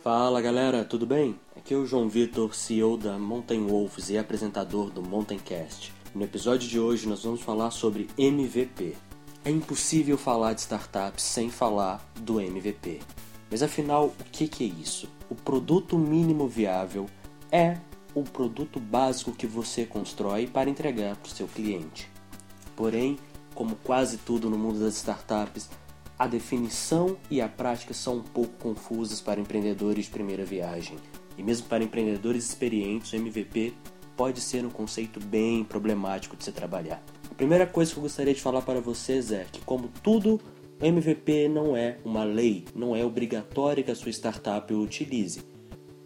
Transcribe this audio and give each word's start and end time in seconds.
Fala 0.00 0.40
galera, 0.40 0.84
tudo 0.84 1.04
bem? 1.04 1.36
Aqui 1.56 1.74
é 1.74 1.76
o 1.76 1.84
João 1.84 2.08
Vitor, 2.08 2.54
CEO 2.54 2.96
da 2.96 3.18
Mountain 3.18 3.66
Wolves 3.66 4.08
e 4.08 4.16
apresentador 4.16 4.88
do 4.90 5.02
Mountaincast. 5.02 5.92
No 6.14 6.22
episódio 6.22 6.68
de 6.68 6.78
hoje 6.78 7.08
nós 7.08 7.24
vamos 7.24 7.42
falar 7.42 7.72
sobre 7.72 8.08
MVP. 8.16 8.94
É 9.44 9.50
impossível 9.50 10.16
falar 10.16 10.52
de 10.52 10.60
startups 10.60 11.24
sem 11.24 11.50
falar 11.50 12.08
do 12.20 12.40
MVP. 12.40 13.00
Mas 13.50 13.60
afinal, 13.60 14.06
o 14.06 14.24
que, 14.30 14.46
que 14.46 14.62
é 14.62 14.68
isso? 14.80 15.08
O 15.28 15.34
produto 15.34 15.98
mínimo 15.98 16.46
viável 16.46 17.06
é 17.50 17.78
o 18.14 18.22
produto 18.22 18.78
básico 18.78 19.32
que 19.32 19.46
você 19.46 19.84
constrói 19.84 20.46
para 20.46 20.70
entregar 20.70 21.16
para 21.16 21.26
o 21.26 21.34
seu 21.34 21.48
cliente. 21.48 22.08
Porém, 22.76 23.18
como 23.56 23.74
quase 23.82 24.18
tudo 24.18 24.48
no 24.48 24.56
mundo 24.56 24.78
das 24.78 24.94
startups, 24.98 25.68
a 26.18 26.26
definição 26.26 27.16
e 27.30 27.40
a 27.40 27.48
prática 27.48 27.94
são 27.94 28.16
um 28.16 28.22
pouco 28.22 28.52
confusas 28.58 29.20
para 29.20 29.40
empreendedores 29.40 30.06
de 30.06 30.10
primeira 30.10 30.44
viagem. 30.44 30.96
E 31.36 31.42
mesmo 31.42 31.68
para 31.68 31.84
empreendedores 31.84 32.44
experientes, 32.44 33.12
o 33.12 33.16
MVP 33.16 33.72
pode 34.16 34.40
ser 34.40 34.64
um 34.66 34.70
conceito 34.70 35.20
bem 35.20 35.62
problemático 35.62 36.36
de 36.36 36.42
se 36.42 36.50
trabalhar. 36.50 37.00
A 37.30 37.34
primeira 37.34 37.66
coisa 37.66 37.92
que 37.92 37.98
eu 37.98 38.02
gostaria 38.02 38.34
de 38.34 38.40
falar 38.40 38.62
para 38.62 38.80
vocês 38.80 39.30
é 39.30 39.46
que, 39.52 39.60
como 39.60 39.88
tudo, 40.02 40.40
o 40.80 40.84
MVP 40.84 41.48
não 41.48 41.76
é 41.76 41.98
uma 42.04 42.24
lei, 42.24 42.64
não 42.74 42.96
é 42.96 43.04
obrigatório 43.04 43.84
que 43.84 43.90
a 43.92 43.94
sua 43.94 44.10
startup 44.10 44.74
o 44.74 44.82
utilize. 44.82 45.40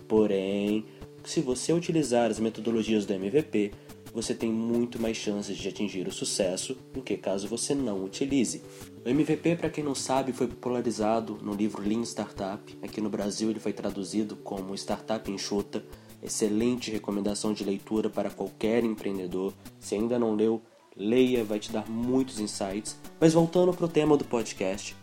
Porém, 0.07 0.85
se 1.25 1.41
você 1.41 1.73
utilizar 1.73 2.31
as 2.31 2.39
metodologias 2.39 3.07
do 3.07 3.15
MVP, 3.15 3.73
você 4.13 4.35
tem 4.35 4.53
muito 4.53 5.01
mais 5.01 5.17
chances 5.17 5.57
de 5.57 5.69
atingir 5.69 6.07
o 6.07 6.13
sucesso 6.13 6.77
do 6.93 7.01
que 7.01 7.17
caso 7.17 7.49
você 7.49 7.75
não 7.75 8.05
utilize. 8.05 8.63
O 9.05 9.09
MVP, 9.09 9.57
para 9.57 9.71
quem 9.71 9.83
não 9.83 9.95
sabe, 9.95 10.33
foi 10.33 10.47
popularizado 10.47 11.39
no 11.43 11.55
livro 11.55 11.83
Lean 11.83 12.03
Startup. 12.03 12.79
Aqui 12.83 13.01
no 13.01 13.09
Brasil 13.09 13.51
ele 13.51 13.61
foi 13.61 13.73
traduzido 13.73 14.37
como 14.37 14.75
Startup 14.75 15.31
Enxuta. 15.31 15.85
Excelente 16.23 16.91
recomendação 16.91 17.53
de 17.53 17.65
leitura 17.65 18.09
para 18.11 18.31
qualquer 18.31 18.85
empreendedor. 18.85 19.53
Se 19.81 19.95
ainda 19.95 20.19
não 20.19 20.35
leu, 20.35 20.63
leia, 20.97 21.43
vai 21.43 21.59
te 21.59 21.73
dar 21.73 21.89
muitos 21.91 22.39
insights. 22.39 22.97
Mas 23.19 23.33
voltando 23.33 23.73
para 23.73 23.87
o 23.87 23.89
tema 23.89 24.17
do 24.17 24.25
podcast, 24.25 24.95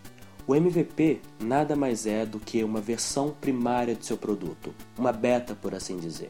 o 0.47 0.55
MVP 0.55 1.19
nada 1.39 1.75
mais 1.75 2.05
é 2.05 2.25
do 2.25 2.39
que 2.39 2.63
uma 2.63 2.81
versão 2.81 3.35
primária 3.39 3.95
do 3.95 4.05
seu 4.05 4.17
produto, 4.17 4.73
uma 4.97 5.11
beta, 5.11 5.53
por 5.53 5.75
assim 5.75 5.97
dizer. 5.97 6.29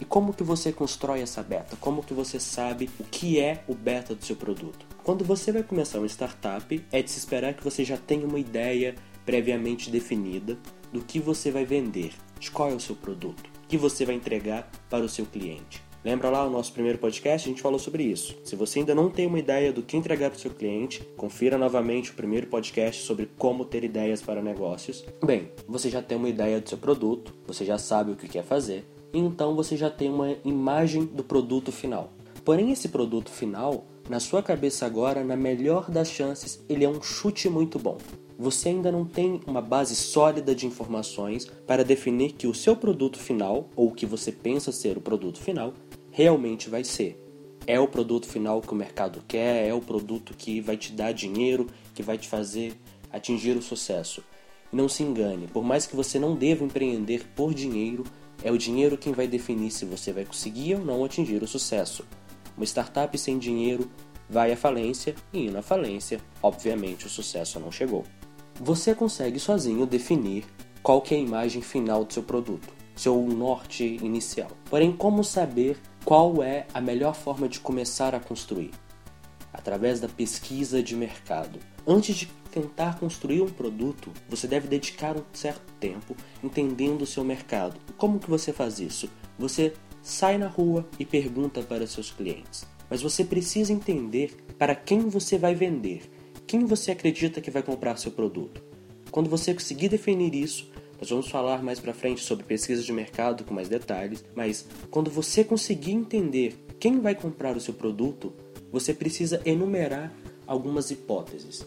E 0.00 0.04
como 0.04 0.32
que 0.32 0.44
você 0.44 0.72
constrói 0.72 1.20
essa 1.20 1.42
beta? 1.42 1.76
Como 1.80 2.02
que 2.02 2.14
você 2.14 2.38
sabe 2.38 2.88
o 3.00 3.04
que 3.04 3.40
é 3.40 3.64
o 3.66 3.74
beta 3.74 4.14
do 4.14 4.24
seu 4.24 4.36
produto? 4.36 4.86
Quando 5.02 5.24
você 5.24 5.50
vai 5.50 5.62
começar 5.62 5.98
uma 5.98 6.06
startup, 6.06 6.84
é 6.92 7.02
de 7.02 7.10
se 7.10 7.18
esperar 7.18 7.54
que 7.54 7.64
você 7.64 7.84
já 7.84 7.96
tenha 7.96 8.26
uma 8.26 8.38
ideia 8.38 8.94
previamente 9.26 9.90
definida 9.90 10.56
do 10.92 11.02
que 11.02 11.18
você 11.18 11.50
vai 11.50 11.64
vender, 11.64 12.12
de 12.38 12.50
qual 12.50 12.70
é 12.70 12.74
o 12.74 12.80
seu 12.80 12.94
produto, 12.94 13.50
que 13.66 13.76
você 13.76 14.04
vai 14.04 14.14
entregar 14.14 14.70
para 14.88 15.04
o 15.04 15.08
seu 15.08 15.26
cliente. 15.26 15.82
Lembra 16.04 16.30
lá 16.30 16.46
o 16.46 16.50
nosso 16.50 16.72
primeiro 16.72 16.96
podcast? 16.96 17.46
A 17.46 17.50
gente 17.50 17.60
falou 17.60 17.78
sobre 17.78 18.04
isso. 18.04 18.38
Se 18.44 18.54
você 18.54 18.78
ainda 18.78 18.94
não 18.94 19.10
tem 19.10 19.26
uma 19.26 19.38
ideia 19.38 19.72
do 19.72 19.82
que 19.82 19.96
entregar 19.96 20.30
para 20.30 20.38
o 20.38 20.40
seu 20.40 20.52
cliente, 20.52 21.02
confira 21.16 21.58
novamente 21.58 22.12
o 22.12 22.14
primeiro 22.14 22.46
podcast 22.46 23.02
sobre 23.02 23.28
como 23.36 23.64
ter 23.64 23.82
ideias 23.82 24.22
para 24.22 24.40
negócios. 24.40 25.04
Bem, 25.22 25.50
você 25.66 25.90
já 25.90 26.00
tem 26.00 26.16
uma 26.16 26.28
ideia 26.28 26.60
do 26.60 26.68
seu 26.68 26.78
produto, 26.78 27.34
você 27.46 27.64
já 27.64 27.76
sabe 27.76 28.12
o 28.12 28.16
que 28.16 28.28
quer 28.28 28.44
fazer, 28.44 28.86
então 29.12 29.54
você 29.54 29.76
já 29.76 29.90
tem 29.90 30.10
uma 30.10 30.36
imagem 30.44 31.04
do 31.04 31.24
produto 31.24 31.72
final. 31.72 32.12
Porém, 32.44 32.72
esse 32.72 32.88
produto 32.88 33.30
final, 33.30 33.84
na 34.08 34.20
sua 34.20 34.42
cabeça 34.42 34.86
agora, 34.86 35.22
na 35.22 35.36
melhor 35.36 35.90
das 35.90 36.10
chances, 36.10 36.64
ele 36.68 36.84
é 36.84 36.88
um 36.88 37.02
chute 37.02 37.48
muito 37.48 37.78
bom. 37.78 37.98
Você 38.38 38.68
ainda 38.68 38.92
não 38.92 39.04
tem 39.04 39.40
uma 39.46 39.60
base 39.60 39.96
sólida 39.96 40.54
de 40.54 40.66
informações 40.66 41.44
para 41.66 41.84
definir 41.84 42.32
que 42.32 42.46
o 42.46 42.54
seu 42.54 42.76
produto 42.76 43.18
final, 43.18 43.68
ou 43.74 43.88
o 43.88 43.94
que 43.94 44.06
você 44.06 44.30
pensa 44.30 44.70
ser 44.70 44.96
o 44.96 45.00
produto 45.00 45.38
final, 45.40 45.74
realmente 46.10 46.70
vai 46.70 46.84
ser. 46.84 47.22
É 47.66 47.78
o 47.78 47.88
produto 47.88 48.26
final 48.26 48.62
que 48.62 48.72
o 48.72 48.76
mercado 48.76 49.22
quer, 49.28 49.68
é 49.68 49.74
o 49.74 49.80
produto 49.80 50.34
que 50.38 50.60
vai 50.60 50.76
te 50.76 50.92
dar 50.92 51.12
dinheiro, 51.12 51.66
que 51.94 52.02
vai 52.02 52.16
te 52.16 52.28
fazer 52.28 52.74
atingir 53.12 53.56
o 53.56 53.62
sucesso. 53.62 54.22
E 54.72 54.76
não 54.76 54.88
se 54.88 55.02
engane, 55.02 55.46
por 55.48 55.64
mais 55.64 55.86
que 55.86 55.96
você 55.96 56.18
não 56.18 56.34
deva 56.34 56.64
empreender 56.64 57.26
por 57.34 57.52
dinheiro, 57.52 58.04
é 58.42 58.50
o 58.50 58.58
dinheiro 58.58 58.96
quem 58.96 59.12
vai 59.12 59.26
definir 59.26 59.70
se 59.70 59.84
você 59.84 60.12
vai 60.12 60.24
conseguir 60.24 60.76
ou 60.76 60.84
não 60.84 61.04
atingir 61.04 61.42
o 61.42 61.48
sucesso. 61.48 62.04
Uma 62.56 62.64
startup 62.64 63.16
sem 63.18 63.38
dinheiro 63.38 63.90
vai 64.28 64.52
à 64.52 64.56
falência 64.56 65.14
e 65.32 65.48
à 65.56 65.62
falência, 65.62 66.20
obviamente 66.42 67.06
o 67.06 67.10
sucesso 67.10 67.58
não 67.58 67.72
chegou. 67.72 68.04
Você 68.60 68.94
consegue 68.94 69.38
sozinho 69.38 69.86
definir 69.86 70.44
qual 70.82 71.00
que 71.00 71.14
é 71.14 71.18
a 71.18 71.20
imagem 71.20 71.62
final 71.62 72.04
do 72.04 72.12
seu 72.12 72.22
produto, 72.22 72.68
seu 72.96 73.20
norte 73.22 73.84
inicial. 74.02 74.50
Porém, 74.68 74.92
como 74.92 75.22
saber 75.22 75.78
qual 76.04 76.42
é 76.42 76.66
a 76.74 76.80
melhor 76.80 77.14
forma 77.14 77.48
de 77.48 77.60
começar 77.60 78.14
a 78.14 78.20
construir? 78.20 78.70
Através 79.52 80.00
da 80.00 80.08
pesquisa 80.08 80.82
de 80.82 80.96
mercado. 80.96 81.58
Antes 81.86 82.16
de 82.16 82.26
tentar 82.58 82.98
construir 82.98 83.40
um 83.40 83.48
produto, 83.48 84.12
você 84.28 84.48
deve 84.48 84.66
dedicar 84.66 85.16
um 85.16 85.22
certo 85.32 85.72
tempo 85.78 86.16
entendendo 86.42 87.02
o 87.02 87.06
seu 87.06 87.22
mercado. 87.22 87.78
Como 87.96 88.18
que 88.18 88.28
você 88.28 88.52
faz 88.52 88.80
isso? 88.80 89.08
Você 89.38 89.72
sai 90.02 90.38
na 90.38 90.48
rua 90.48 90.88
e 90.98 91.04
pergunta 91.04 91.62
para 91.62 91.86
seus 91.86 92.10
clientes. 92.10 92.66
Mas 92.90 93.00
você 93.00 93.24
precisa 93.24 93.72
entender 93.72 94.36
para 94.58 94.74
quem 94.74 95.08
você 95.08 95.38
vai 95.38 95.54
vender, 95.54 96.10
quem 96.46 96.64
você 96.64 96.90
acredita 96.90 97.40
que 97.40 97.50
vai 97.50 97.62
comprar 97.62 97.96
seu 97.96 98.10
produto. 98.10 98.62
Quando 99.10 99.30
você 99.30 99.54
conseguir 99.54 99.88
definir 99.88 100.34
isso, 100.34 100.70
nós 100.98 101.10
vamos 101.10 101.28
falar 101.28 101.62
mais 101.62 101.78
para 101.78 101.94
frente 101.94 102.22
sobre 102.24 102.44
pesquisa 102.44 102.82
de 102.82 102.92
mercado 102.92 103.44
com 103.44 103.54
mais 103.54 103.68
detalhes, 103.68 104.24
mas 104.34 104.66
quando 104.90 105.10
você 105.10 105.44
conseguir 105.44 105.92
entender 105.92 106.58
quem 106.80 107.00
vai 107.00 107.14
comprar 107.14 107.56
o 107.56 107.60
seu 107.60 107.74
produto, 107.74 108.32
você 108.72 108.92
precisa 108.92 109.40
enumerar 109.44 110.12
algumas 110.46 110.90
hipóteses. 110.90 111.64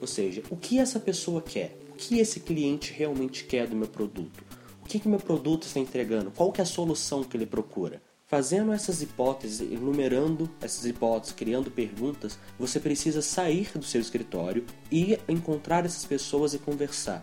Ou 0.00 0.06
seja, 0.06 0.42
o 0.50 0.56
que 0.56 0.78
essa 0.78 0.98
pessoa 0.98 1.42
quer? 1.42 1.76
O 1.90 1.92
que 1.92 2.18
esse 2.18 2.40
cliente 2.40 2.92
realmente 2.92 3.44
quer 3.44 3.66
do 3.66 3.76
meu 3.76 3.88
produto? 3.88 4.42
O 4.82 4.86
que, 4.86 4.98
que 4.98 5.08
meu 5.08 5.20
produto 5.20 5.64
está 5.64 5.78
entregando? 5.78 6.30
Qual 6.30 6.50
que 6.50 6.60
é 6.60 6.64
a 6.64 6.66
solução 6.66 7.22
que 7.22 7.36
ele 7.36 7.46
procura? 7.46 8.02
Fazendo 8.26 8.72
essas 8.72 9.02
hipóteses, 9.02 9.60
enumerando 9.60 10.48
essas 10.60 10.86
hipóteses, 10.86 11.34
criando 11.34 11.70
perguntas, 11.70 12.38
você 12.58 12.78
precisa 12.80 13.20
sair 13.20 13.70
do 13.74 13.84
seu 13.84 14.00
escritório 14.00 14.64
e 14.90 15.18
encontrar 15.28 15.84
essas 15.84 16.04
pessoas 16.04 16.54
e 16.54 16.58
conversar. 16.58 17.22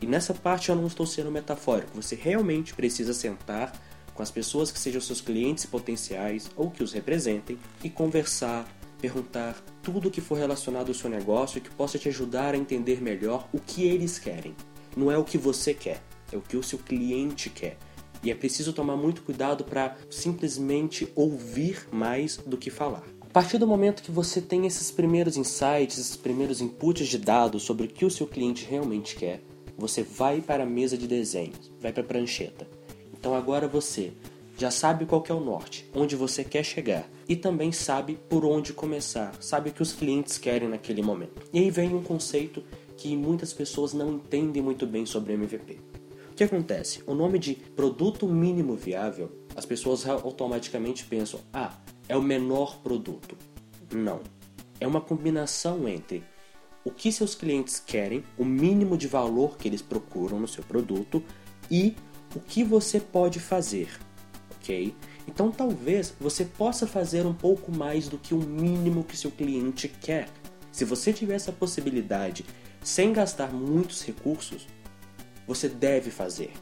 E 0.00 0.06
nessa 0.06 0.34
parte 0.34 0.68
eu 0.68 0.76
não 0.76 0.86
estou 0.86 1.06
sendo 1.06 1.30
metafórico, 1.30 1.90
você 1.94 2.14
realmente 2.14 2.74
precisa 2.74 3.14
sentar 3.14 3.72
com 4.14 4.22
as 4.22 4.30
pessoas 4.32 4.72
que 4.72 4.78
sejam 4.78 5.00
seus 5.00 5.20
clientes 5.20 5.64
potenciais 5.64 6.50
ou 6.56 6.70
que 6.70 6.82
os 6.82 6.92
representem 6.92 7.56
e 7.82 7.88
conversar, 7.88 8.68
perguntar 9.00 9.56
tudo 9.82 10.10
que 10.10 10.20
for 10.20 10.36
relacionado 10.36 10.88
ao 10.88 10.94
seu 10.94 11.08
negócio 11.08 11.60
que 11.60 11.70
possa 11.70 11.98
te 11.98 12.08
ajudar 12.08 12.54
a 12.54 12.58
entender 12.58 13.02
melhor 13.02 13.48
o 13.52 13.58
que 13.58 13.84
eles 13.84 14.18
querem. 14.18 14.54
Não 14.96 15.10
é 15.10 15.16
o 15.16 15.24
que 15.24 15.38
você 15.38 15.72
quer, 15.72 16.02
é 16.32 16.36
o 16.36 16.40
que 16.40 16.56
o 16.56 16.62
seu 16.62 16.78
cliente 16.78 17.48
quer. 17.48 17.76
E 18.22 18.30
é 18.30 18.34
preciso 18.34 18.72
tomar 18.72 18.96
muito 18.96 19.22
cuidado 19.22 19.64
para 19.64 19.96
simplesmente 20.10 21.10
ouvir 21.14 21.86
mais 21.92 22.36
do 22.36 22.56
que 22.56 22.70
falar. 22.70 23.04
A 23.20 23.30
partir 23.30 23.58
do 23.58 23.66
momento 23.66 24.02
que 24.02 24.10
você 24.10 24.40
tem 24.40 24.66
esses 24.66 24.90
primeiros 24.90 25.36
insights, 25.36 25.98
esses 25.98 26.16
primeiros 26.16 26.60
inputs 26.60 27.06
de 27.06 27.18
dados 27.18 27.62
sobre 27.62 27.86
o 27.86 27.88
que 27.88 28.04
o 28.04 28.10
seu 28.10 28.26
cliente 28.26 28.66
realmente 28.68 29.14
quer, 29.14 29.42
você 29.76 30.02
vai 30.02 30.40
para 30.40 30.64
a 30.64 30.66
mesa 30.66 30.98
de 30.98 31.06
desenhos, 31.06 31.70
vai 31.80 31.92
para 31.92 32.02
a 32.02 32.06
prancheta. 32.06 32.66
Então 33.12 33.34
agora 33.34 33.68
você 33.68 34.12
já 34.56 34.72
sabe 34.72 35.06
qual 35.06 35.24
é 35.28 35.32
o 35.32 35.38
norte, 35.38 35.88
onde 35.94 36.16
você 36.16 36.42
quer 36.42 36.64
chegar 36.64 37.08
e 37.28 37.36
também 37.36 37.70
sabe 37.70 38.18
por 38.28 38.44
onde 38.44 38.72
começar, 38.72 39.34
sabe 39.40 39.68
o 39.68 39.72
que 39.72 39.82
os 39.82 39.92
clientes 39.92 40.38
querem 40.38 40.68
naquele 40.68 41.02
momento. 41.02 41.42
E 41.52 41.58
aí 41.58 41.70
vem 41.70 41.94
um 41.94 42.02
conceito 42.02 42.64
que 42.96 43.14
muitas 43.14 43.52
pessoas 43.52 43.92
não 43.92 44.14
entendem 44.14 44.62
muito 44.62 44.86
bem 44.86 45.04
sobre 45.04 45.34
MVP. 45.34 45.78
O 46.32 46.34
que 46.34 46.44
acontece? 46.44 47.02
O 47.06 47.14
nome 47.14 47.38
de 47.38 47.54
produto 47.54 48.26
mínimo 48.26 48.74
viável, 48.74 49.30
as 49.54 49.66
pessoas 49.66 50.08
automaticamente 50.08 51.04
pensam: 51.04 51.40
"Ah, 51.52 51.76
é 52.08 52.16
o 52.16 52.22
menor 52.22 52.78
produto". 52.78 53.36
Não. 53.92 54.20
É 54.80 54.86
uma 54.86 55.00
combinação 55.00 55.86
entre 55.88 56.24
o 56.84 56.90
que 56.90 57.12
seus 57.12 57.34
clientes 57.34 57.78
querem, 57.78 58.24
o 58.38 58.44
mínimo 58.44 58.96
de 58.96 59.06
valor 59.06 59.58
que 59.58 59.68
eles 59.68 59.82
procuram 59.82 60.40
no 60.40 60.48
seu 60.48 60.64
produto 60.64 61.22
e 61.70 61.94
o 62.34 62.40
que 62.40 62.64
você 62.64 63.00
pode 63.00 63.40
fazer 63.40 63.88
ok? 64.68 64.94
Então 65.28 65.52
talvez 65.52 66.14
você 66.18 66.42
possa 66.42 66.86
fazer 66.86 67.26
um 67.26 67.34
pouco 67.34 67.70
mais 67.70 68.08
do 68.08 68.16
que 68.16 68.32
o 68.32 68.38
mínimo 68.38 69.04
que 69.04 69.16
seu 69.16 69.30
cliente 69.30 69.86
quer. 69.86 70.26
Se 70.72 70.86
você 70.86 71.12
tiver 71.12 71.34
essa 71.34 71.52
possibilidade 71.52 72.46
sem 72.82 73.12
gastar 73.12 73.52
muitos 73.52 74.02
recursos, 74.02 74.66
você 75.46 75.68
deve 75.68 76.10
fazer. 76.10 76.52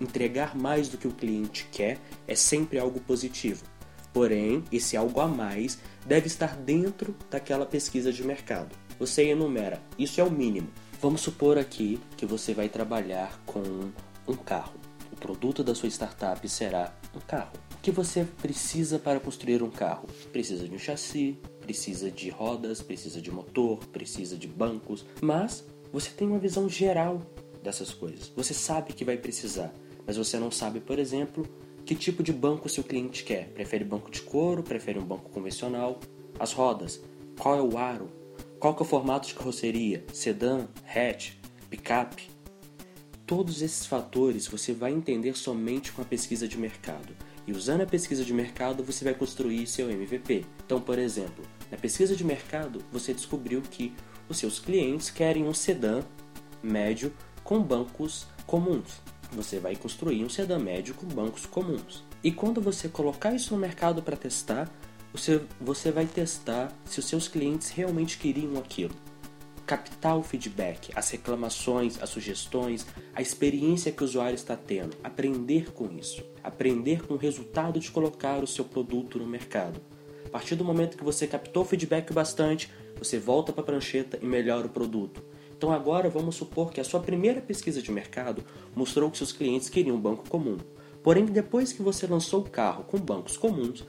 Entregar 0.00 0.56
mais 0.56 0.88
do 0.88 0.96
que 0.96 1.08
o 1.08 1.12
cliente 1.12 1.68
quer 1.72 1.98
é 2.26 2.36
sempre 2.36 2.78
algo 2.78 3.00
positivo. 3.00 3.64
Porém, 4.12 4.62
esse 4.70 4.96
algo 4.96 5.20
a 5.20 5.26
mais 5.26 5.78
deve 6.06 6.28
estar 6.28 6.56
dentro 6.56 7.16
daquela 7.28 7.66
pesquisa 7.66 8.12
de 8.12 8.22
mercado. 8.22 8.76
Você 8.96 9.24
enumera, 9.24 9.82
isso 9.98 10.20
é 10.20 10.24
o 10.24 10.30
mínimo. 10.30 10.68
Vamos 11.00 11.20
supor 11.20 11.58
aqui 11.58 11.98
que 12.16 12.24
você 12.24 12.54
vai 12.54 12.68
trabalhar 12.68 13.40
com 13.44 13.90
um 14.28 14.36
carro. 14.36 14.74
O 15.12 15.16
produto 15.16 15.64
da 15.64 15.74
sua 15.74 15.88
startup 15.88 16.48
será 16.48 16.94
um 17.14 17.20
carro. 17.20 17.52
Que 17.84 17.90
você 17.90 18.26
precisa 18.40 18.98
para 18.98 19.20
construir 19.20 19.62
um 19.62 19.68
carro? 19.68 20.08
Precisa 20.32 20.66
de 20.66 20.74
um 20.74 20.78
chassi, 20.78 21.38
precisa 21.60 22.10
de 22.10 22.30
rodas, 22.30 22.80
precisa 22.80 23.20
de 23.20 23.30
motor, 23.30 23.76
precisa 23.88 24.38
de 24.38 24.48
bancos, 24.48 25.04
mas 25.20 25.62
você 25.92 26.08
tem 26.08 26.26
uma 26.26 26.38
visão 26.38 26.66
geral 26.66 27.20
dessas 27.62 27.92
coisas. 27.92 28.32
Você 28.34 28.54
sabe 28.54 28.94
que 28.94 29.04
vai 29.04 29.18
precisar, 29.18 29.70
mas 30.06 30.16
você 30.16 30.38
não 30.38 30.50
sabe, 30.50 30.80
por 30.80 30.98
exemplo, 30.98 31.46
que 31.84 31.94
tipo 31.94 32.22
de 32.22 32.32
banco 32.32 32.70
seu 32.70 32.82
cliente 32.82 33.22
quer. 33.22 33.48
Prefere 33.50 33.84
banco 33.84 34.10
de 34.10 34.22
couro, 34.22 34.62
prefere 34.62 34.98
um 34.98 35.04
banco 35.04 35.28
convencional? 35.28 36.00
As 36.40 36.54
rodas, 36.54 37.02
qual 37.38 37.58
é 37.58 37.60
o 37.60 37.76
aro? 37.76 38.10
Qual 38.58 38.74
é 38.74 38.80
o 38.80 38.84
formato 38.86 39.28
de 39.28 39.34
carroceria? 39.34 40.06
Sedã, 40.10 40.68
hatch, 40.88 41.32
picape? 41.68 42.33
Todos 43.26 43.62
esses 43.62 43.86
fatores 43.86 44.46
você 44.46 44.74
vai 44.74 44.92
entender 44.92 45.34
somente 45.34 45.92
com 45.92 46.02
a 46.02 46.04
pesquisa 46.04 46.46
de 46.46 46.58
mercado. 46.58 47.16
E 47.46 47.52
usando 47.52 47.80
a 47.80 47.86
pesquisa 47.86 48.22
de 48.22 48.34
mercado, 48.34 48.84
você 48.84 49.02
vai 49.02 49.14
construir 49.14 49.66
seu 49.66 49.90
MVP. 49.90 50.44
Então, 50.66 50.78
por 50.78 50.98
exemplo, 50.98 51.42
na 51.70 51.78
pesquisa 51.78 52.14
de 52.14 52.22
mercado, 52.22 52.84
você 52.92 53.14
descobriu 53.14 53.62
que 53.62 53.94
os 54.28 54.36
seus 54.36 54.58
clientes 54.58 55.08
querem 55.08 55.44
um 55.44 55.54
sedã 55.54 56.02
médio 56.62 57.14
com 57.42 57.62
bancos 57.62 58.26
comuns. 58.46 59.00
Você 59.32 59.58
vai 59.58 59.74
construir 59.74 60.22
um 60.22 60.28
sedã 60.28 60.58
médio 60.58 60.94
com 60.94 61.06
bancos 61.06 61.46
comuns. 61.46 62.04
E 62.22 62.30
quando 62.30 62.60
você 62.60 62.88
colocar 62.88 63.34
isso 63.34 63.54
no 63.54 63.60
mercado 63.60 64.02
para 64.02 64.16
testar, 64.16 64.70
você, 65.12 65.40
você 65.58 65.90
vai 65.90 66.04
testar 66.04 66.70
se 66.84 66.98
os 66.98 67.06
seus 67.06 67.26
clientes 67.26 67.70
realmente 67.70 68.18
queriam 68.18 68.58
aquilo. 68.58 68.94
Captar 69.66 70.18
o 70.18 70.22
feedback, 70.22 70.90
as 70.94 71.08
reclamações, 71.08 72.02
as 72.02 72.10
sugestões, 72.10 72.86
a 73.14 73.22
experiência 73.22 73.90
que 73.90 74.02
o 74.02 74.04
usuário 74.04 74.34
está 74.34 74.54
tendo, 74.54 74.94
aprender 75.02 75.72
com 75.72 75.90
isso, 75.90 76.22
aprender 76.42 77.06
com 77.06 77.14
o 77.14 77.16
resultado 77.18 77.80
de 77.80 77.90
colocar 77.90 78.44
o 78.44 78.46
seu 78.46 78.66
produto 78.66 79.18
no 79.18 79.26
mercado. 79.26 79.80
A 80.26 80.28
partir 80.28 80.54
do 80.54 80.64
momento 80.64 80.98
que 80.98 81.04
você 81.04 81.26
captou 81.26 81.62
o 81.62 81.66
feedback 81.66 82.12
bastante, 82.12 82.70
você 82.98 83.18
volta 83.18 83.54
para 83.54 83.62
a 83.62 83.64
prancheta 83.64 84.18
e 84.20 84.26
melhora 84.26 84.66
o 84.66 84.70
produto. 84.70 85.24
Então 85.56 85.72
agora 85.72 86.10
vamos 86.10 86.34
supor 86.36 86.70
que 86.70 86.80
a 86.80 86.84
sua 86.84 87.00
primeira 87.00 87.40
pesquisa 87.40 87.80
de 87.80 87.90
mercado 87.90 88.44
mostrou 88.76 89.10
que 89.10 89.16
seus 89.16 89.32
clientes 89.32 89.70
queriam 89.70 89.96
um 89.96 90.00
banco 90.00 90.28
comum. 90.28 90.58
Porém, 91.02 91.24
depois 91.24 91.72
que 91.72 91.82
você 91.82 92.06
lançou 92.06 92.40
o 92.42 92.50
carro 92.50 92.84
com 92.84 92.98
bancos 92.98 93.38
comuns, 93.38 93.82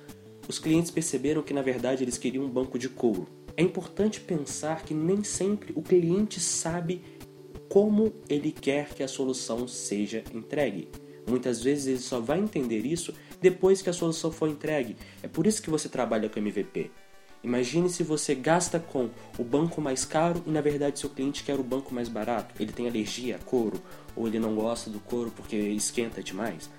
os 0.48 0.58
clientes 0.58 0.90
perceberam 0.90 1.42
que 1.42 1.54
na 1.54 1.62
verdade 1.62 2.02
eles 2.02 2.18
queriam 2.18 2.46
um 2.46 2.50
banco 2.50 2.80
de 2.80 2.88
couro. 2.88 3.28
É 3.58 3.62
importante 3.62 4.20
pensar 4.20 4.84
que 4.84 4.94
nem 4.94 5.24
sempre 5.24 5.72
o 5.76 5.82
cliente 5.82 6.40
sabe 6.42 7.02
como 7.70 8.14
ele 8.28 8.52
quer 8.52 8.90
que 8.90 9.02
a 9.02 9.08
solução 9.08 9.68
seja 9.68 10.24
entregue. 10.34 10.90
Muitas 11.28 11.64
vezes 11.64 11.88
ele 11.88 12.00
só 12.00 12.20
vai 12.20 12.40
entender 12.40 12.86
isso 12.86 13.14
depois 13.42 13.82
que 13.82 13.90
a 13.90 13.94
solução 13.94 14.32
for 14.32 14.50
entregue. 14.50 14.98
É 15.24 15.28
por 15.28 15.48
isso 15.48 15.62
que 15.62 15.70
você 15.70 15.88
trabalha 15.88 16.30
com 16.30 16.40
MVP. 16.40 16.92
Imagine 17.44 17.90
se 17.90 18.04
você 18.04 18.36
gasta 18.36 18.80
com 18.80 19.10
o 19.38 19.44
banco 19.44 19.80
mais 19.80 20.04
caro 20.04 20.44
e 20.46 20.50
na 20.50 20.62
verdade 20.62 21.00
seu 21.00 21.10
cliente 21.10 21.44
quer 21.44 21.60
o 21.60 21.64
banco 21.64 21.94
mais 21.94 22.10
barato. 22.10 22.54
Ele 22.60 22.72
tem 22.72 22.88
alergia 22.88 23.38
a 23.38 23.40
couro 23.40 23.82
ou 24.16 24.28
ele 24.28 24.40
não 24.40 24.56
gosta 24.56 24.90
do 24.90 25.00
couro 25.00 25.32
porque 25.36 25.56
esquenta 25.56 26.22
demais. 26.22 26.70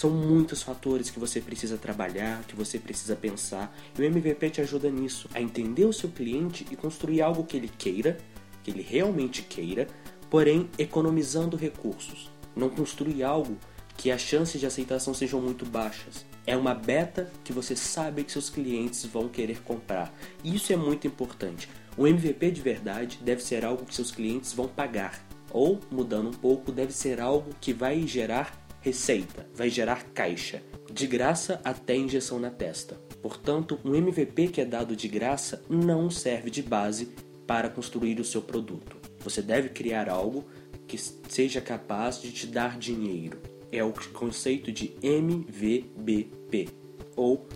São 0.00 0.08
muitos 0.08 0.62
fatores 0.62 1.10
que 1.10 1.20
você 1.20 1.42
precisa 1.42 1.76
trabalhar, 1.76 2.42
que 2.44 2.56
você 2.56 2.78
precisa 2.78 3.14
pensar, 3.14 3.70
e 3.94 4.00
o 4.00 4.04
MVP 4.06 4.48
te 4.48 4.62
ajuda 4.62 4.88
nisso, 4.88 5.28
a 5.34 5.42
entender 5.42 5.84
o 5.84 5.92
seu 5.92 6.08
cliente 6.08 6.66
e 6.70 6.74
construir 6.74 7.20
algo 7.20 7.44
que 7.44 7.54
ele 7.54 7.70
queira, 7.76 8.16
que 8.62 8.70
ele 8.70 8.80
realmente 8.80 9.42
queira, 9.42 9.86
porém 10.30 10.70
economizando 10.78 11.54
recursos. 11.54 12.30
Não 12.56 12.70
construir 12.70 13.22
algo 13.22 13.58
que 13.94 14.10
as 14.10 14.22
chances 14.22 14.58
de 14.58 14.64
aceitação 14.64 15.12
sejam 15.12 15.38
muito 15.38 15.66
baixas. 15.66 16.24
É 16.46 16.56
uma 16.56 16.74
beta 16.74 17.30
que 17.44 17.52
você 17.52 17.76
sabe 17.76 18.24
que 18.24 18.32
seus 18.32 18.48
clientes 18.48 19.04
vão 19.04 19.28
querer 19.28 19.60
comprar. 19.60 20.10
Isso 20.42 20.72
é 20.72 20.76
muito 20.76 21.06
importante. 21.06 21.68
O 21.94 22.06
MVP 22.06 22.52
de 22.52 22.62
verdade 22.62 23.18
deve 23.20 23.42
ser 23.42 23.66
algo 23.66 23.84
que 23.84 23.94
seus 23.94 24.10
clientes 24.10 24.54
vão 24.54 24.66
pagar. 24.66 25.22
Ou, 25.50 25.78
mudando 25.90 26.30
um 26.30 26.32
pouco, 26.32 26.72
deve 26.72 26.94
ser 26.94 27.20
algo 27.20 27.50
que 27.60 27.74
vai 27.74 28.06
gerar 28.06 28.58
receita, 28.80 29.48
vai 29.54 29.70
gerar 29.70 30.04
caixa, 30.12 30.62
de 30.92 31.06
graça 31.06 31.60
até 31.64 31.96
injeção 31.96 32.38
na 32.38 32.50
testa. 32.50 32.94
Portanto, 33.22 33.78
um 33.84 33.94
MVP 33.94 34.48
que 34.48 34.60
é 34.60 34.64
dado 34.64 34.96
de 34.96 35.08
graça 35.08 35.62
não 35.68 36.10
serve 36.10 36.50
de 36.50 36.62
base 36.62 37.14
para 37.46 37.68
construir 37.68 38.18
o 38.20 38.24
seu 38.24 38.42
produto. 38.42 38.96
Você 39.20 39.42
deve 39.42 39.68
criar 39.68 40.08
algo 40.08 40.46
que 40.86 40.98
seja 40.98 41.60
capaz 41.60 42.20
de 42.20 42.32
te 42.32 42.46
dar 42.46 42.78
dinheiro 42.78 43.40
é 43.72 43.84
o 43.84 43.92
conceito 44.12 44.72
de 44.72 44.92
MVBP, 45.02 46.68
ou 47.16 47.46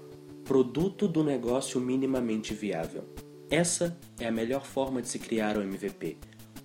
Produto 0.44 1.08
do 1.08 1.24
Negócio 1.24 1.80
Minimamente 1.80 2.54
Viável. 2.54 3.04
Essa 3.50 3.98
é 4.18 4.26
a 4.26 4.32
melhor 4.32 4.64
forma 4.64 5.00
de 5.02 5.08
se 5.08 5.18
criar 5.18 5.56
um 5.56 5.62
MVP, 5.62 6.16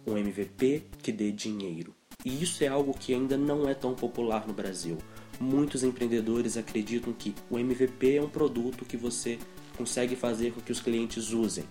um 0.05 0.17
MVP 0.17 0.83
que 1.01 1.11
dê 1.11 1.31
dinheiro. 1.31 1.95
E 2.23 2.43
isso 2.43 2.63
é 2.63 2.67
algo 2.67 2.93
que 2.93 3.13
ainda 3.13 3.37
não 3.37 3.67
é 3.67 3.73
tão 3.73 3.93
popular 3.93 4.47
no 4.47 4.53
Brasil. 4.53 4.97
Muitos 5.39 5.83
empreendedores 5.83 6.57
acreditam 6.57 7.13
que 7.13 7.33
o 7.49 7.57
MVP 7.57 8.17
é 8.17 8.21
um 8.21 8.29
produto 8.29 8.85
que 8.85 8.97
você 8.97 9.39
consegue 9.77 10.15
fazer 10.15 10.51
com 10.51 10.59
que 10.59 10.71
os 10.71 10.81
clientes 10.81 11.31
usem, 11.31 11.65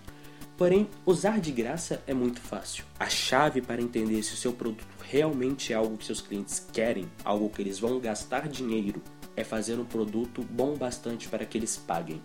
Porém, 0.59 0.89
usar 1.05 1.39
de 1.39 1.53
graça 1.53 2.03
é 2.05 2.13
muito 2.13 2.41
fácil. 2.41 2.83
A 2.99 3.07
chave 3.07 3.61
para 3.61 3.81
entender 3.81 4.21
se 4.21 4.33
o 4.33 4.35
seu 4.35 4.51
produto 4.51 4.85
realmente 5.01 5.71
é 5.71 5.75
algo 5.77 5.97
que 5.97 6.03
seus 6.03 6.19
clientes 6.19 6.67
querem, 6.73 7.09
algo 7.23 7.49
que 7.49 7.61
eles 7.61 7.79
vão 7.79 7.97
gastar 7.97 8.45
dinheiro, 8.49 9.01
é 9.37 9.43
fazer 9.45 9.79
um 9.79 9.85
produto 9.85 10.43
bom 10.51 10.75
bastante 10.75 11.29
para 11.29 11.45
que 11.45 11.57
eles 11.57 11.77
paguem. 11.77 12.21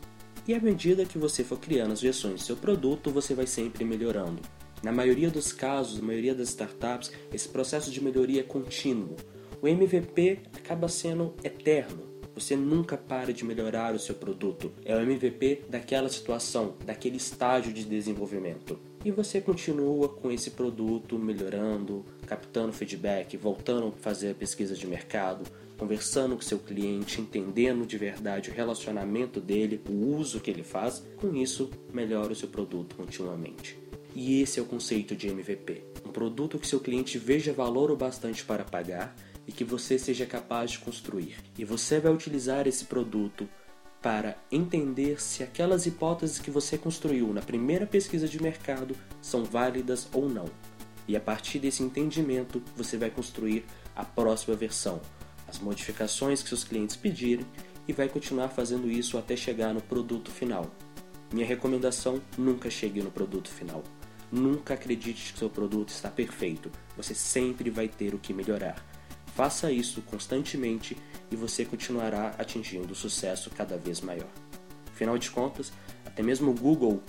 E 0.49 0.53
à 0.53 0.59
medida 0.59 1.05
que 1.05 1.17
você 1.17 1.45
for 1.45 1.61
criando 1.61 1.93
as 1.93 2.01
versões 2.01 2.41
do 2.41 2.45
seu 2.45 2.57
produto, 2.57 3.09
você 3.09 3.35
vai 3.35 3.47
sempre 3.47 3.85
melhorando. 3.85 4.43
Na 4.85 4.93
maioria 4.93 5.31
dos 5.31 5.51
casos, 5.51 5.99
na 5.99 6.07
maioria 6.07 6.35
das 6.35 6.51
startups, 6.51 7.11
esse 7.33 7.49
processo 7.49 7.91
de 7.91 8.05
melhoria 8.05 8.41
é 8.41 8.45
contínuo. 8.45 9.17
O 9.63 9.67
MVP 9.67 10.41
acaba 10.53 10.89
sendo 10.89 11.35
eterno. 11.43 12.03
Você 12.35 12.55
nunca 12.55 12.95
para 12.95 13.33
de 13.33 13.47
melhorar 13.47 13.95
o 13.95 13.99
seu 13.99 14.15
produto. 14.15 14.71
É 14.85 14.95
o 14.95 15.01
MVP 15.01 15.63
daquela 15.71 16.11
situação, 16.11 16.75
daquele 16.85 17.17
estágio 17.17 17.73
de 17.73 17.83
desenvolvimento. 17.83 18.79
E 19.03 19.11
você 19.11 19.41
continua 19.41 20.07
com 20.07 20.31
esse 20.31 20.51
produto 20.51 21.19
melhorando, 21.19 22.05
captando 22.27 22.71
feedback, 22.75 23.39
voltando 23.39 23.87
a 23.87 24.03
fazer 24.03 24.33
a 24.33 24.35
pesquisa 24.35 24.75
de 24.75 24.87
mercado, 24.87 25.45
conversando 25.79 26.35
com 26.35 26.43
seu 26.43 26.59
cliente, 26.59 27.23
entendendo 27.23 27.87
de 27.87 27.97
verdade 27.97 28.51
o 28.51 28.55
relacionamento 28.55 29.41
dele, 29.41 29.81
o 29.89 30.15
uso 30.15 30.41
que 30.41 30.51
ele 30.51 30.63
faz. 30.63 31.03
Com 31.17 31.35
isso, 31.35 31.71
melhora 31.91 32.35
o 32.35 32.37
seu 32.37 32.49
produto 32.49 32.97
continuamente. 32.97 33.83
E 34.15 34.41
esse 34.41 34.61
é 34.61 34.63
o 34.63 34.67
conceito 34.67 35.17
de 35.17 35.27
MVP. 35.27 35.83
Um 36.07 36.13
produto 36.13 36.59
que 36.59 36.69
seu 36.69 36.79
cliente 36.79 37.19
veja 37.19 37.53
valor 37.53 37.91
o 37.91 37.97
bastante 37.97 38.45
para 38.45 38.63
pagar 38.63 39.15
e 39.47 39.51
que 39.51 39.65
você 39.65 39.99
seja 39.99 40.25
capaz 40.25 40.71
de 40.71 40.79
construir. 40.79 41.37
E 41.59 41.65
você 41.65 41.99
vai 41.99 42.13
utilizar 42.13 42.69
esse 42.69 42.85
produto 42.85 43.49
para 44.01 44.37
entender 44.53 45.21
se 45.21 45.43
aquelas 45.43 45.87
hipóteses 45.87 46.39
que 46.39 46.51
você 46.51 46.79
construiu 46.79 47.33
na 47.33 47.41
primeira 47.41 47.87
pesquisa 47.87 48.29
de 48.29 48.41
mercado 48.41 48.95
são 49.21 49.45
válidas 49.45 50.07
ou 50.13 50.29
não. 50.29 50.45
E 51.09 51.17
a 51.17 51.21
partir 51.21 51.59
desse 51.59 51.83
entendimento, 51.83 52.63
você 52.77 52.97
vai 52.97 53.11
construir 53.11 53.65
a 53.97 54.05
próxima 54.05 54.55
versão, 54.55 55.01
as 55.49 55.59
modificações 55.59 56.43
que 56.43 56.49
seus 56.49 56.65
clientes 56.65 56.97
pedirem 56.97 57.47
e 57.89 57.93
vai 57.93 58.09
continuar 58.09 58.49
fazendo 58.49 58.91
isso 58.91 59.19
até 59.19 59.37
chegar 59.37 59.75
no 59.75 59.81
produto 59.81 60.31
final. 60.31 60.71
Minha 61.33 61.47
recomendação: 61.47 62.21
nunca 62.39 62.71
chegue 62.71 63.03
no 63.03 63.11
produto 63.11 63.51
final. 63.51 63.83
Nunca 64.35 64.75
acredite 64.75 65.33
que 65.33 65.39
seu 65.39 65.49
produto 65.49 65.91
está 65.91 66.11
perfeito. 66.11 66.69
Você 66.97 67.15
sempre 67.15 67.71
vai 67.71 67.87
ter 67.87 68.15
o 68.15 68.19
que 68.19 68.35
melhorar. 68.35 68.85
Faça 69.27 69.71
isso 69.71 70.03
constantemente 70.03 70.97
e 71.31 71.37
você 71.37 71.65
continuará 71.65 72.35
atingindo 72.37 72.97
sucesso 72.97 73.49
cada 73.51 73.79
vez 73.79 74.01
maior. 74.01 74.29
Afinal 74.93 75.17
de 75.19 75.31
contas, 75.31 75.73
até 76.05 76.21
mesmo 76.21 76.51
o 76.51 76.55
Google 76.55 77.01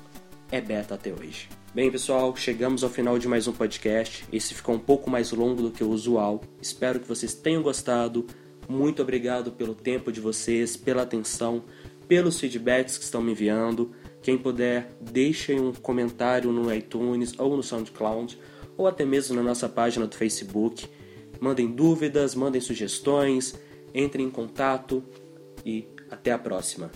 é 0.52 0.62
beta 0.62 0.94
até 0.94 1.12
hoje. 1.12 1.50
Bem, 1.74 1.90
pessoal, 1.90 2.36
chegamos 2.36 2.84
ao 2.84 2.92
final 2.92 3.18
de 3.18 3.28
mais 3.28 3.48
um 3.48 3.54
podcast. 3.54 4.24
Esse 4.32 4.54
ficou 4.54 4.76
um 4.76 4.80
pouco 4.80 5.10
mais 5.10 5.32
longo 5.32 5.64
do 5.64 5.72
que 5.72 5.84
o 5.84 5.90
usual. 5.90 6.44
Espero 6.62 7.00
que 7.00 7.08
vocês 7.08 7.34
tenham 7.34 7.64
gostado. 7.64 8.28
Muito 8.70 9.02
obrigado 9.02 9.52
pelo 9.52 9.74
tempo 9.74 10.12
de 10.12 10.22
vocês, 10.22 10.78
pela 10.78 11.02
atenção, 11.02 11.64
pelos 12.08 12.40
feedbacks 12.40 13.00
que 13.00 13.04
estão 13.04 13.24
me 13.24 13.32
enviando. 13.32 13.96
Quem 14.26 14.40
puder, 14.40 14.92
deixem 15.00 15.60
um 15.60 15.72
comentário 15.72 16.52
no 16.52 16.74
iTunes 16.74 17.38
ou 17.38 17.56
no 17.56 17.62
SoundCloud, 17.62 18.40
ou 18.76 18.88
até 18.88 19.06
mesmo 19.06 19.36
na 19.36 19.44
nossa 19.44 19.70
página 19.70 20.08
do 20.08 20.16
Facebook. 20.16 20.88
Mandem 21.40 21.68
dúvidas, 21.72 22.34
mandem 22.34 22.60
sugestões, 22.60 23.54
entrem 23.94 24.26
em 24.26 24.32
contato 24.32 25.04
e 25.64 25.88
até 26.10 26.32
a 26.32 26.40
próxima. 26.40 26.90